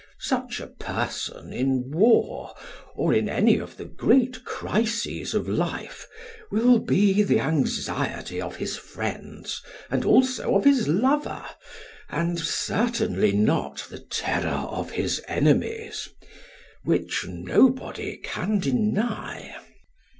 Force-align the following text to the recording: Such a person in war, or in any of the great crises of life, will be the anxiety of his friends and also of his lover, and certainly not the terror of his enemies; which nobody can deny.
Such 0.19 0.59
a 0.59 0.65
person 0.65 1.53
in 1.53 1.91
war, 1.91 2.55
or 2.95 3.13
in 3.13 3.29
any 3.29 3.59
of 3.59 3.77
the 3.77 3.85
great 3.85 4.43
crises 4.43 5.35
of 5.35 5.47
life, 5.47 6.07
will 6.49 6.79
be 6.79 7.21
the 7.21 7.39
anxiety 7.39 8.41
of 8.41 8.55
his 8.55 8.75
friends 8.77 9.61
and 9.91 10.03
also 10.03 10.55
of 10.55 10.63
his 10.65 10.87
lover, 10.87 11.45
and 12.09 12.39
certainly 12.39 13.33
not 13.33 13.85
the 13.91 13.99
terror 13.99 14.47
of 14.71 14.89
his 14.89 15.21
enemies; 15.27 16.09
which 16.83 17.27
nobody 17.27 18.17
can 18.17 18.57
deny. 18.57 19.55